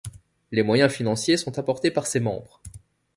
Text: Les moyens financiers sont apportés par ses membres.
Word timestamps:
Les 0.51 0.63
moyens 0.63 0.91
financiers 0.91 1.37
sont 1.37 1.59
apportés 1.59 1.91
par 1.91 2.07
ses 2.07 2.19
membres. 2.19 2.59